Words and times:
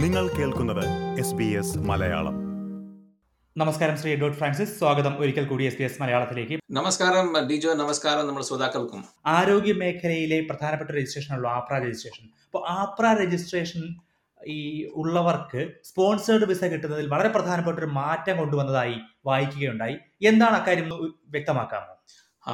നിങ്ങൾ 0.00 0.28
കേൾക്കുന്നത് 0.28 0.84
S 1.18 1.34
B 1.34 1.44
S 1.44 1.78
Malayalam. 1.78 2.36
നമസ്കാരം 3.56 3.96
ശ്രീ 3.96 4.16
ഡോട്ട് 4.16 4.38
ഫ്രാൻസിസ്. 4.38 4.78
സ്വാഗതം 4.78 5.18
ഒരിക്കൽ 5.18 5.44
കൂടി 5.44 5.64
എസ് 5.64 5.78
ബി 5.78 5.82
എസ് 5.82 6.02
മലയാളത്തിലേക്ക്. 6.02 6.60
നമസ്കാരം 6.70 7.48
ഡിജോ. 7.48 7.74
നമസ്കാരം 7.74 8.26
നമ്മൾ 8.26 8.42
ശ്രോതാക്കൾക്കും. 8.42 9.04
ആരോഗ്യ 9.26 9.72
മേഖലയിലെ 9.72 10.40
പ്രധാനപ്പെട്ട 10.50 10.90
രജിസ്ട്രേഷനാണല്ലോ 10.90 11.50
ആപ്ര 11.50 11.74
രജിസ്ട്രേഷൻ 11.74 12.28
അപ്പോൾ 12.44 12.68
ആപ്ര 12.68 13.22
രജിസ്ട്രേഷൻ 13.22 13.82
ഈ 14.46 14.90
ഉള്ളവർക്ക് 14.94 15.68
സ്പോൺസേർഡ് 15.84 16.44
വിസ 16.44 16.64
കിട്ടുന്നതിൽ 16.64 17.08
വളരെ 17.08 17.28
പ്രധാനപ്പെട്ട 17.28 17.78
ഒരു 17.78 17.86
മാറ്റം 17.86 18.36
കൊണ്ടുവന്നതായി 18.36 18.94
വായിക്കുകയുണ്ടായി. 19.26 19.96
എന്താണ് 20.22 20.56
അക്കാര്യം 20.56 21.14
വ്യക്തമാക്കാമോ? 21.28 21.96
ആ 22.46 22.52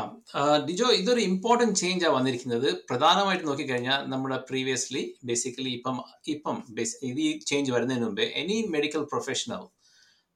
ഡിജോ 0.67 0.87
ഇതൊരു 0.93 1.21
ഇമ്പോർട്ടന്റ് 1.21 1.77
ചേഞ്ച് 1.77 2.05
ആ 2.07 2.09
വന്നിരിക്കുന്നത്. 2.09 2.69
പ്രധാനമായിട്ട് 2.91 3.45
നോക്കിക്കഴിഞ്ഞാൽ 3.47 4.01
നമ്മുടെ 4.07 4.39
പ്രീവിയസ്ലി 4.49 5.03
ബേസിക്കലി 5.25 5.71
ഇപ്പം 5.71 5.99
ഇപ്പം 6.29 6.57
ഇത് 7.03 7.21
ഈ 7.27 7.29
ചേഞ്ച് 7.47 7.71
വരുന്നതിന് 7.73 8.07
മുമ്പേ 8.07 8.27
എനി 8.43 8.57
മെഡിക്കൽ 8.69 9.05
പ്രൊഫഷണൽ 9.13 9.63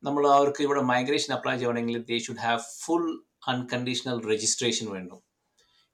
നമ്മൾ 0.03 0.23
അവർക്ക് 0.29 0.63
ഇവിടെ 0.63 0.83
മൈഗ്രേഷൻ 0.93 1.31
അപ്ലൈ 1.35 1.55
ചെയ്യണമെങ്കിൽ 1.57 1.99
they 2.11 2.19
should 2.19 2.43
have 2.43 2.63
full 2.81 3.09
unconditional 3.49 4.17
registration 4.33 4.87
വേണം 4.91 5.21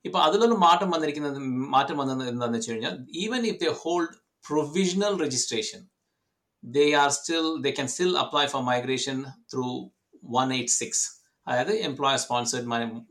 ഇപ്പൊ 0.05 0.19
അതിലൊരു 0.19 0.57
മാറ്റം 0.57 0.91
വന്നിരിക്കുന്നത് 0.91 1.39
മാറ്റം 1.75 1.97
വന്നത് 1.97 2.23
എന്താണെന്ന് 2.29 2.59
വെച്ച് 2.59 2.73
കഴിഞ്ഞാൽ 2.73 2.97
even 3.17 3.43
if 3.47 3.61
they 3.65 3.71
hold 3.83 4.15
provisional 4.45 5.15
registration 5.25 5.81
they 6.65 6.85
are 6.95 7.11
still 7.11 7.47
they 7.65 7.71
can 7.71 7.89
still 7.89 8.13
apply 8.19 8.45
for 8.47 8.63
migration 8.63 9.19
through 9.53 9.67
one 10.31 10.51
eight 10.55 10.75
six 10.75 11.05
അതായത് 11.47 11.73
എംപ്ലോയർ 11.89 12.19
സ്പോൺസേഡ് 12.25 12.67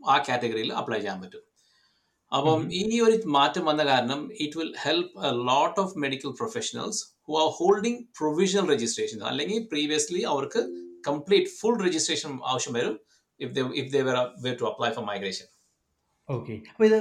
ആ 0.09 0.17
കാറ്റഗറിയിൽ 0.27 0.71
അപ്ലൈ 0.81 0.99
ചെയ്യാൻ 0.99 1.19
പറ്റും. 1.23 1.43
അപ്പം. 2.31 2.61
ഈ 2.81 2.99
ഒരു 3.01 3.17
മാറ്റം 3.35 3.65
വന്ന 3.65 3.81
കാരണം 3.85 4.21
it 4.39 4.57
will 4.59 4.71
help 4.85 5.13
a 5.27 5.31
lot 5.49 5.79
of 5.83 5.93
medical 5.97 6.31
professionals 6.39 7.01
who 7.27 7.35
are 7.43 7.49
holding 7.59 7.99
provisional 8.19 8.65
registration 8.73 9.19
അല്ലെങ്കിൽ 9.23 9.59
പ്രീവിയസ്ലി 9.71 10.21
അവർക്ക് 10.33 10.61
കംപ്ലീറ്റ് 11.07 11.51
ഫുൾ 11.59 11.77
രജിസ്ട്രേഷൻ 11.87 12.31
ആവശ്യം 12.43 12.73
വരും 12.73 12.95
if 13.39 13.53
they 13.55 13.63
if 13.81 13.91
they 13.93 14.01
were 14.01 14.17
to 14.61 14.65
apply 14.65 14.89
for 14.91 15.05
migration 15.05 15.47
okay 16.29 16.53
അപ്പോൾ 16.69 16.85
ഇത് 16.85 16.99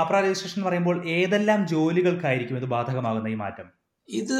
ആപ്രാ 0.00 0.18
രജിസ്ട്രേഷൻ 0.20 0.60
പറയുമ്പോൾ 0.64 0.98
ഏതെല്ലാം 1.16 1.60
ജോലികൾക്കായിരിക്കും 1.66 2.56
ഇത് 2.56 2.68
ബാധകമാകുന്ന 2.74 3.28
ഈ 3.28 3.38
മാറ്റം? 3.44 3.66
ഇത് 4.08 4.36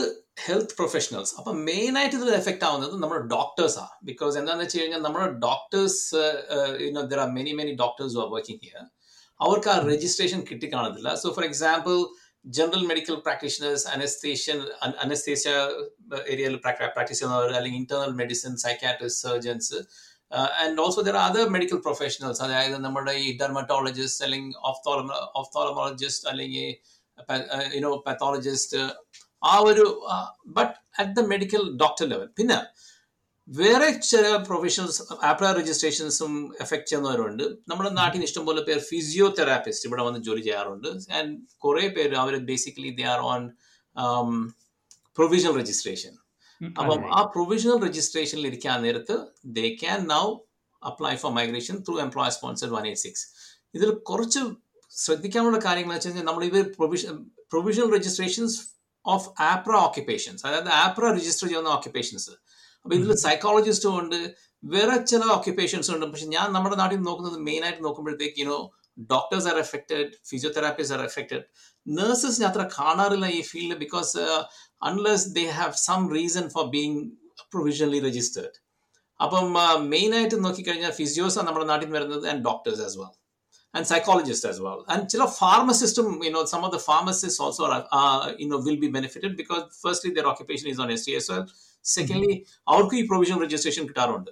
ഹെൽത്ത് 0.46 0.74
പ്രൊഫഷണൽസ് 0.76 1.34
അപ്പൊ 1.38 1.52
മെയിൻ 1.52 1.98
ആയിട്ട് 1.98 2.16
ഇതിൽ 2.16 2.34
എഫക്ട് 2.34 2.64
ആവുന്നത് 2.64 2.94
നമ്മുടെ 3.02 3.22
ഡോക്ടേഴ്സാ 3.26 3.84
ബിക്കോസ് 4.02 4.38
എന്താണെന്ന് 4.38 4.64
വെച്ച് 4.64 4.80
കഴിഞ്ഞാൽ 4.80 5.00
നമ്മുടെ 5.00 5.26
doctors 5.46 6.00
you know 6.86 7.02
there 7.02 7.18
are 7.18 7.28
many 7.28 7.52
many 7.52 7.72
doctors 7.72 8.18
are 8.18 8.26
working 8.26 8.60
here 8.66 8.84
അവർക്ക് 9.40 9.68
ആ 9.68 9.76
registration 9.92 10.40
കിട്ടിക്കാണത്തില്ല. 10.50 11.14
So 11.14 11.28
for 11.34 11.44
example 11.44 11.96
general 12.44 12.82
medical 12.86 13.14
practitioners 13.14 13.88
anaesthesian 13.88 14.60
anaesthesia 15.04 15.50
ഏരിയയിൽ 16.28 16.56
പ്രാക്ടീസ് 16.56 17.18
ചെയ്യുന്നവർ 17.18 17.52
അല്ലെങ്കിൽ 17.54 17.80
internal 17.80 18.14
medicine 18.14 18.56
psychiatrist 18.56 19.28
surgeons 19.28 19.78
and 20.62 20.80
also 20.80 21.00
the 21.00 21.16
other 21.16 21.48
medical 21.48 21.76
professionals 21.76 22.42
അതായത് 22.42 22.76
നമ്മുടെ 22.78 23.12
ഈ 23.12 23.38
dermatologist 23.38 24.24
അല്ലെങ്കിൽ 24.24 24.54
ഓഫ്തോളമോളജിസ്റ്റ് 25.34 26.28
അല്ലെങ്കിൽ 26.28 26.68
യുനോ 27.74 27.90
പാത്തോളജിസ്റ്റ് 27.96 28.80
ആ 29.42 29.54
ഒരു 29.70 29.84
but 30.56 30.74
at 31.00 31.12
the 31.18 31.24
medical 31.32 31.62
doctor 31.82 32.06
level 32.12 32.28
പിന്നെ 32.38 32.58
വേറെ 33.48 33.88
ചില 34.10 34.24
പ്രൊഫഷണൽസ് 34.48 35.02
ആപ്ല 35.28 35.46
രജിസ്ട്രേഷൻസും 35.58 36.32
എഫക്ട് 36.60 36.86
ചെയ്യുന്നവരുണ്ട്. 36.88 37.44
നമ്മുടെ 37.70 37.90
നാട്ടിൽ 37.90 38.22
ഇഷ്ടംപോലെ 38.26 38.62
പേർ 38.68 38.78
ഫിസിയോതെറാപ്പിസ്റ്റ് 38.90 39.86
ഇവിടെ 39.88 40.02
വന്ന് 40.02 40.20
ജോലി 40.28 40.42
ചെയ്യാറുണ്ട്. 40.42 40.88
ആൻഡ് 41.18 41.32
കുറെ 41.64 41.86
പേര് 41.96 42.14
അവർ 42.22 42.34
basically 42.50 42.92
they 43.00 43.06
are 43.14 43.22
on 43.32 43.42
provisional 45.18 45.54
registration 45.60 46.12
അപ്പം 46.60 47.00
ആ 47.18 47.20
പ്രൊവിഷണൽ 47.34 47.78
രജിസ്ട്രേഷനിൽ 47.86 48.46
ഇരിക്കാൻ 48.46 48.76
നേരത്ത് 48.82 49.14
they 49.56 49.66
can 49.82 50.00
now 50.06 50.24
apply 50.82 51.14
for 51.16 51.32
migration 51.32 51.76
through 51.88 51.94
employer 52.00 52.30
sponsored 52.30 52.72
one 52.72 52.84
eight 52.86 53.02
six 53.02 53.24
ഇതിൽ 53.74 53.90
കുറച്ച് 54.10 54.42
ശ്രദ്ധിക്കാനുള്ള 54.92 55.58
കാര്യങ്ങൾ 55.64 55.94
വെച്ച് 55.94 56.08
കഴിഞ്ഞാൽ 56.08 56.24
നമ്മൾ 56.24 56.44
ഇവർ 56.44 56.64
provision 56.78 57.18
provisional 57.52 57.90
registrations 57.94 58.58
of 59.04 59.28
AHPRA 59.40 59.72
occupations 59.76 60.46
അതായത് 60.46 60.68
ആപ്ര 60.68 61.04
രജിസ്റ്റർ 61.18 61.46
ചെയ്യുന്ന 61.48 61.68
ഓക്യുപ്പേഷൻസ് 61.68 62.30
അപ്പൊ 62.86 62.94
ഇതിൽ 62.96 63.16
സൈക്കോളജിസ്റ്റും 63.16 63.98
ഉണ്ട്. 64.00 64.20
വേറെ 64.64 64.96
ചില 65.04 65.22
ഓക്യുപ്പേഷൻസ് 65.36 65.90
ഉണ്ട്. 65.94 66.06
പക്ഷെ 66.06 66.26
ഞാൻ 66.26 66.46
നമ്മുടെ 66.52 66.76
നാട്ടിൽ 66.76 67.02
നോക്കുന്നത് 67.08 67.38
മെയിൻ 67.48 67.62
ആയിട്ട് 67.64 67.84
നോക്കുമ്പോഴത്തേക്ക് 67.84 68.40
you know 68.40 68.58
doctors 69.10 69.48
are 69.48 69.58
affected 69.58 70.08
physiotherapist 70.30 70.96
are 70.96 71.02
affected 71.04 71.44
നേഴ്സസിന് 71.86 72.46
അത്ര 72.48 72.68
കാണാറില്ല 72.78 73.26
ഈ 73.26 73.40
field 73.40 73.78
because 73.78 74.18
unless 74.82 75.28
they 75.28 75.44
have 75.60 75.72
some 75.86 76.02
reason 76.14 76.48
for 76.48 76.66
being 76.68 77.00
provisionally 77.52 78.00
registered 78.00 78.58
അപ്പം 79.20 79.46
മെയിൻ 79.88 80.14
ആയിട്ട് 80.14 80.44
നോക്കിക്കഴിഞ്ഞാൽ 80.44 80.90
ഫിസിയോസ് 80.90 81.38
നമ്മുടെ 81.38 81.66
നാട്ടിൽ 81.66 81.90
വരുന്നത് 81.90 82.28
and 82.28 82.44
doctors 82.44 82.82
as 82.82 82.98
well 82.98 83.12
and 83.73 83.85
psychologists 83.85 84.45
as 84.45 84.57
well. 84.59 84.79
And 84.87 85.01
ചില 85.13 85.25
pharmacists, 85.39 85.99
you 86.27 86.31
know, 86.31 86.43
some 86.45 86.63
of 86.63 86.71
the 86.71 86.79
pharmacists 86.79 87.39
also 87.39 87.63
are, 87.65 87.81
uh, 87.91 88.33
you 88.37 88.47
know, 88.49 88.59
will 88.59 88.79
be 88.85 88.89
benefited 88.89 89.37
because 89.37 89.63
firstly 89.81 90.11
their 90.11 90.27
occupation 90.27 90.69
is 90.69 90.79
on 90.79 90.89
STSL. 90.89 91.43
Secondly, 91.85 92.35
അവർക്ക് 92.73 92.95
ഈ 93.01 93.03
provision 93.11 93.37
registration 93.43 93.83
കിട്ടാറുണ്ട് 93.89 94.31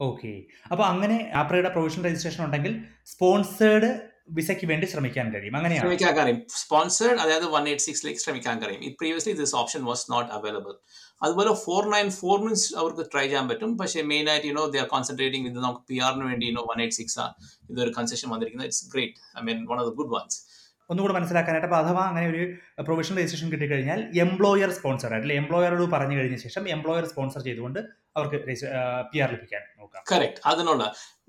okay 0.00 0.32
അപ്പോൾ 0.72 0.84
അങ്ങനെ 0.84 1.18
ആപ്രയുടെ 1.40 1.70
provisional 1.74 2.04
registration 2.08 2.42
ഉണ്ടെങ്കിൽ 2.44 2.72
sponsored 3.04 3.90
വിസയ്ക്ക് 4.37 4.65
വേണ്ടി 4.71 4.85
ശ്രമിക്കാൻ 4.87 5.27
കഴിയും. 5.33 5.55
അങ്ങനെയാണ്? 5.57 5.83
ശ്രമിക്കാൻ 5.83 6.13
കഴിയും. 6.17 6.39
സ്പോൺസേഡ് 6.61 7.17
അതായത് 7.23 7.45
വൺ 7.55 7.67
എയ്റ്റ് 7.69 7.85
സിക്സിലേക്ക് 7.87 8.21
ശ്രമിക്കാൻ 8.25 8.57
കഴിയും. 8.63 8.83
ഈ 8.87 8.89
previously 8.99 9.33
this 9.33 9.55
option 9.61 9.83
was 9.89 10.05
not 10.11 10.29
available 10.37 10.73
അതുപോലെ 11.23 11.53
ഫോർ 11.65 11.83
നയൻ 11.95 12.09
ഫോർ 12.19 12.37
മിൻസ് 12.45 12.67
അവർക്ക് 12.77 13.05
ട്രൈ 13.13 13.25
ചെയ്യാൻ 13.25 13.47
പറ്റും. 13.49 13.77
പക്ഷേ 13.77 14.03
മെയിൻ 14.11 14.29
ആയിട്ട് 14.29 14.47
യുനോ 14.47 14.65
ദേ 14.75 14.79
ആർ 14.79 14.87
കോൺസെൻട്രേറ്റിംഗ് 14.95 15.47
ഇത് 15.49 15.59
നമുക്ക് 15.59 15.83
പി 15.89 15.97
ആറിന് 16.07 16.23
വേണ്ടി 16.23 16.45
യുനോ 16.45 16.63
വൺ 16.71 16.81
എയ്റ്റ് 16.81 16.95
സിക്സ് 16.95 17.19
ആണ് 17.19 17.33
ഇതൊരു 17.71 17.93
കൺസെഷൻ 17.97 18.29
വന്നിരിക്കുന്നത്. 18.29 18.69
It's 18.69 18.85
great 18.95 19.37
I 19.39 19.43
mean 19.49 19.59
one 19.71 19.79
of 19.79 19.89
the 19.89 19.93
good 19.93 20.13
ones 20.15 20.39
ഒന്നുകൂടെ 20.89 21.13
മനസ്സിലാക്കാനായിട്ട് 21.13 21.67
അപ്പോൾ 21.67 21.81
അഥവാ 21.85 22.03
അങ്ങനെ 22.05 22.27
ഒരു 22.27 22.43
പ്രൊവിഷണൽ 22.83 23.17
രജിസ്ട്രേഷൻ 23.19 23.49
കിട്ടിക്കഴിഞ്ഞാൽ 23.51 23.99
എംപ്ലോയർ 24.19 24.69
സ്പോൺസർ 24.69 25.13
ആയിട്ട് 25.13 25.33
എംപ്ലോയറോട് 25.33 25.91
പറഞ്ഞു 25.91 26.15
കഴിഞ്ഞ 26.17 26.35
ശേഷം 26.35 26.69
എംപ്ലോയർ 26.69 27.05
സ്പോൺസർ 27.05 27.41
ചെയ്തുകൊണ്ട് 27.41 27.79
അവർക്ക് 28.17 28.37
പി 29.11 29.19
ആർ 29.19 29.29
ലഭിക്കാൻ 29.31 29.61
നോക്കാം. 29.95 30.03
കറക്റ്റ് 30.11 30.41
അതിനുള്ള. 30.51 30.83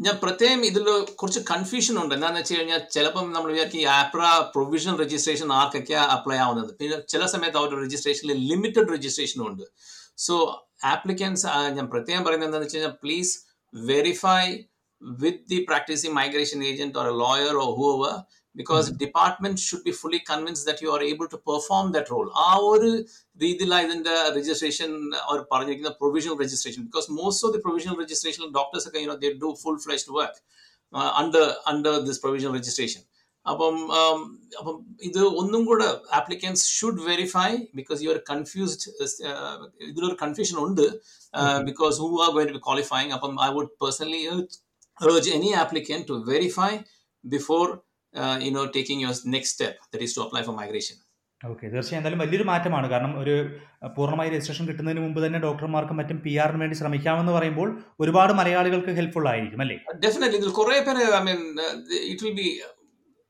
ഞാൻ 0.05 0.15
പ്രത്യേകം 0.23 0.61
ഇതിൽ 0.71 0.85
കുറച്ച് 1.21 1.41
കൺഫ്യൂഷൻ 1.53 1.95
ഉണ്ട്. 2.03 2.13
എന്താണെന്ന് 2.15 2.41
വെച്ച് 2.43 2.55
കഴിഞ്ഞാൽ 2.59 2.81
ചിലപ്പം 2.95 3.27
നമ്മൾ 3.33 3.51
വിചാരിക്കും 3.53 3.91
ആപ്ര 3.99 4.21
പ്രൊവിഷണൽ 4.55 4.97
രജിസ്ട്രേഷൻ 5.05 5.53
ആർക്കൊക്കെയാണ് 5.53 6.11
അപ്ലൈ 6.17 6.39
ആവുന്നത്. 6.47 6.71
പിന്നെ 6.79 6.99
ചില 7.13 7.27
സമയത്ത് 7.35 7.59
അവരുടെ 7.61 7.81
രജിസ്ട്രേഷനിൽ 7.87 8.41
ലിമിറ്റഡ് 8.51 8.93
രജിസ്ട്രേഷനും 8.97 9.47
ഉണ്ട്. 9.51 9.65
സോ 10.27 10.35
ആപ്ലിക്കൻസ് 10.95 11.47
ഞാൻ 11.77 11.87
പ്രത്യേകം 11.95 12.25
പറയുന്നത് 12.27 12.49
എന്താണെന്ന് 12.49 12.69
വെച്ച് 12.69 12.79
കഴിഞ്ഞാൽ 12.79 12.97
please 13.05 13.33
verify 13.75 14.43
with 15.03 15.45
the 15.51 15.59
practising 15.69 16.15
migration 16.21 16.65
agent 16.71 16.99
or 16.99 17.07
a 17.13 17.17
lawyer 17.25 17.55
or 17.65 17.71
whoever 17.81 18.15
because 18.61 18.87
department 19.03 19.63
should 19.67 19.85
be 19.85 19.93
fully 20.01 20.21
convinced 20.31 20.63
that 20.67 20.85
you 20.85 20.91
are 20.97 21.03
able 21.11 21.27
to 21.35 21.39
perform 21.49 21.87
that 21.97 22.13
role 22.15 22.27
ആ 22.43 22.49
ഒരു 22.71 22.91
രീതിയിലാണ് 23.41 23.87
ഇതിന്റെ 23.89 24.17
രജിസ്ട്രേഷൻ 24.39 24.91
അവർ 25.23 25.39
പറഞ്ഞിരിക്കുന്ന 25.53 25.93
provisional 26.01 26.37
registration 26.45 26.83
because 26.89 27.09
most 27.21 27.45
of 27.47 27.55
the 27.57 27.63
provisional 27.67 27.97
registration 28.05 28.53
doctors 28.59 28.89
ഒക്കെ 28.91 29.03
you know 29.05 29.17
they 29.23 29.31
do 29.45 29.51
full 29.63 29.79
fleshed 29.87 30.15
work 30.19 30.41
under 31.17 31.47
under 31.73 31.97
this 32.09 32.21
provisional 32.23 32.55
registration 32.61 33.03
അപ്പം 33.47 33.77
um, 33.91 34.19
അപ്പം 34.59 34.75
ഇത് 35.03 35.21
ഒന്നും 35.41 35.63
കൂടെ 35.65 35.87
applicants 36.19 36.65
should 36.73 37.03
verify 37.07 37.51
because 37.79 38.01
you 38.05 38.09
are 38.11 38.19
confused 38.31 39.07
ഇതിലൊരു 39.87 40.17
കൺഫ്യൂഷൻ 40.23 40.57
ഉണ്ട് 40.65 40.83
because 41.69 41.97
who 42.03 42.09
are 42.25 42.31
going 42.33 42.49
to 42.49 42.57
be 42.59 42.65
qualifying 42.67 43.13
അപ്പം 43.13 43.33
I 43.47 43.49
would 43.57 43.73
personally 43.83 44.21
urge 45.01 45.29
any 45.29 45.51
applicant 45.55 46.07
to 46.07 46.15
verify 46.23 46.73
before 47.25 47.69
uh, 47.71 47.79
you 48.15 48.51
know 48.51 48.67
taking 48.69 49.01
your 49.01 49.15
next 49.27 49.51
step 49.51 49.75
that 49.93 50.03
is 50.03 50.15
to 50.15 50.23
apply 50.23 50.43
for 50.43 50.53
migration. 50.53 50.97
Okay 51.41 51.67
തീർച്ചയായും. 51.67 51.99
എന്തായാലും 51.99 52.19
വലിയൊരു 52.19 52.43
മാറ്റമാണ്. 52.43 52.91
കാരണം 52.91 53.21
ഒരു 53.21 53.35
അഹ്, 53.83 53.97
പൂർണമായി 53.97 54.31
registration 54.31 54.67
കിട്ടുന്നതിന് 54.67 55.01
മുമ്പ് 55.01 55.27
തന്നെ 55.27 55.39
ഡോക്ടർമാർക്കും 55.39 55.97
മറ്റും 55.97 56.23
പി 56.25 56.37
ആറിന് 56.37 56.61
വേണ്ടി 56.61 56.77
ശ്രമിക്കാമെന്ന് 56.77 57.33
പറയുമ്പോൾ 57.33 57.69
ഒരുപാട് 58.01 58.33
മലയാളികൾക്ക് 58.33 58.91
ഹെൽപ്ഫുൾ 58.91 59.29
ആയിരിക്കും 59.29 59.61
അല്ലേ? 59.61 59.77
ഡെഫിനറ്റ്ലി 60.05 60.39
ഇതിൽ 60.39 60.51
കുറേ 60.51 60.81
പേര് 60.81 61.05
i 61.21 61.25
mean 61.25 61.41
it 62.11 62.15
it 62.15 62.23
will 62.23 62.37
be 62.43 62.49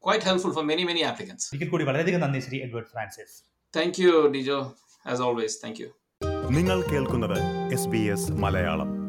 quite 0.05 0.23
helpful 0.23 0.53
for 0.53 0.65
many 0.73 0.85
many 0.85 1.05
applicants. 1.05 1.45
ഒരിക്കൽ 1.53 1.69
കൂടി 1.69 1.85
വളരെയധികം 1.85 2.21
നന്ദി 2.21 2.41
Shri 2.41 2.59
Edward 2.59 2.87
Francis. 2.87 3.37
Thank 3.77 4.01
you 4.03 4.29
Dijo 4.29 4.59
as 5.07 5.23
always 5.23 5.65
thank 5.65 5.81
you 5.83 5.89
നിങ്ങൾ 6.51 6.83
കേൾക്കുന്നത് 6.83 7.39
എസ് 7.73 7.89
ബി 7.89 7.99
എസ് 7.99 8.33
മലയാളം. 8.33 9.00